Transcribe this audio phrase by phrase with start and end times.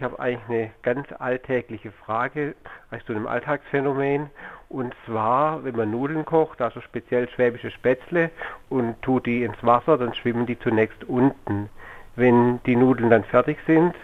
[0.00, 2.54] Ich habe eigentlich eine ganz alltägliche Frage,
[2.90, 4.30] also zu einem Alltagsphänomen.
[4.70, 8.30] Und zwar, wenn man Nudeln kocht, also speziell schwäbische Spätzle,
[8.70, 11.68] und tut die ins Wasser, dann schwimmen die zunächst unten.
[12.16, 13.94] Wenn die Nudeln dann fertig sind,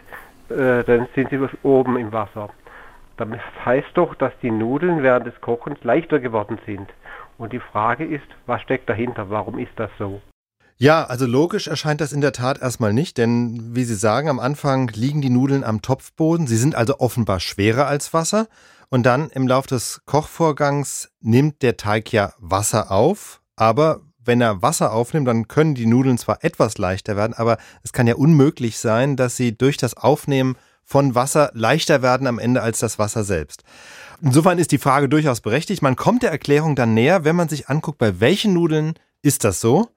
[0.51, 2.51] äh, dann sind sie oben im Wasser.
[3.17, 3.29] Das
[3.65, 6.93] heißt doch, dass die Nudeln während des Kochens leichter geworden sind.
[7.39, 9.31] Und die Frage ist, was steckt dahinter?
[9.31, 10.21] Warum ist das so?
[10.79, 14.39] Ja, also logisch erscheint das in der Tat erstmal nicht, denn wie Sie sagen, am
[14.39, 16.47] Anfang liegen die Nudeln am Topfboden.
[16.47, 18.47] Sie sind also offenbar schwerer als Wasser.
[18.89, 23.41] Und dann im Laufe des Kochvorgangs nimmt der Teig ja Wasser auf.
[23.57, 27.93] Aber wenn er Wasser aufnimmt, dann können die Nudeln zwar etwas leichter werden, aber es
[27.93, 32.63] kann ja unmöglich sein, dass sie durch das Aufnehmen von Wasser leichter werden am Ende
[32.63, 33.65] als das Wasser selbst.
[34.21, 35.83] Insofern ist die Frage durchaus berechtigt.
[35.83, 39.61] Man kommt der Erklärung dann näher, wenn man sich anguckt, bei welchen Nudeln ist das
[39.61, 39.89] so.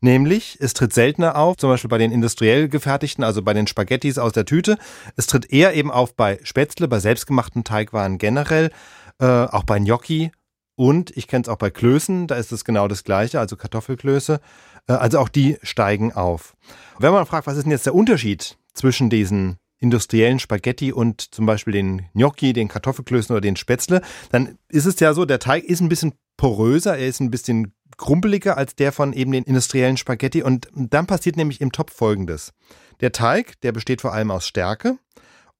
[0.00, 4.18] Nämlich, es tritt seltener auf, zum Beispiel bei den industriell gefertigten, also bei den Spaghettis
[4.18, 4.78] aus der Tüte.
[5.16, 8.70] Es tritt eher eben auf bei Spätzle, bei selbstgemachten Teigwaren generell,
[9.18, 10.32] äh, auch bei Gnocchi
[10.74, 14.40] und ich kenne es auch bei Klößen, da ist es genau das gleiche, also Kartoffelklöße.
[14.86, 16.56] Äh, also auch die steigen auf.
[16.98, 21.44] Wenn man fragt, was ist denn jetzt der Unterschied zwischen diesen industriellen Spaghetti und zum
[21.44, 25.64] Beispiel den Gnocchi, den Kartoffelklößen oder den Spätzle, dann ist es ja so, der Teig
[25.64, 29.96] ist ein bisschen poröser, er ist ein bisschen krumpeliger als der von eben den industriellen
[29.96, 30.42] Spaghetti.
[30.42, 32.52] Und dann passiert nämlich im Topf folgendes.
[33.00, 34.98] Der Teig, der besteht vor allem aus Stärke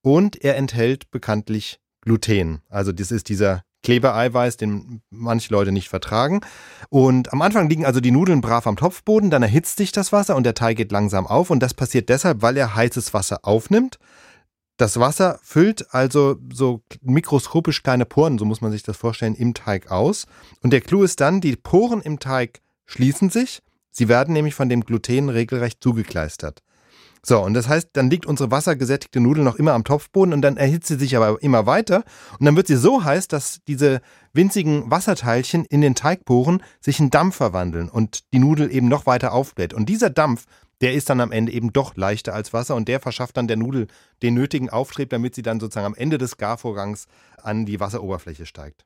[0.01, 2.61] und er enthält bekanntlich Gluten.
[2.67, 6.41] Also das ist dieser Klebereiweiß, den manche Leute nicht vertragen.
[6.89, 10.35] Und am Anfang liegen also die Nudeln brav am Topfboden, dann erhitzt sich das Wasser
[10.35, 11.51] und der Teig geht langsam auf.
[11.51, 13.97] Und das passiert deshalb, weil er heißes Wasser aufnimmt
[14.81, 19.53] das Wasser füllt also so mikroskopisch kleine Poren, so muss man sich das vorstellen, im
[19.53, 20.25] Teig aus.
[20.63, 23.61] Und der Clou ist dann, die Poren im Teig schließen sich.
[23.91, 26.63] Sie werden nämlich von dem Gluten regelrecht zugekleistert.
[27.23, 30.57] So, und das heißt, dann liegt unsere wassergesättigte Nudel noch immer am Topfboden und dann
[30.57, 32.03] erhitzt sie sich aber immer weiter.
[32.39, 34.01] Und dann wird sie so heiß, dass diese
[34.33, 39.33] winzigen Wasserteilchen in den Teigporen sich in Dampf verwandeln und die Nudel eben noch weiter
[39.33, 39.75] aufbläht.
[39.75, 40.45] Und dieser Dampf,
[40.81, 43.57] der ist dann am Ende eben doch leichter als Wasser und der verschafft dann der
[43.57, 43.87] Nudel
[44.21, 48.85] den nötigen Auftrieb, damit sie dann sozusagen am Ende des Garvorgangs an die Wasseroberfläche steigt.